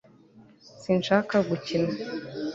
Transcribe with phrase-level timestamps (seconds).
[0.81, 1.91] sinshaka gukina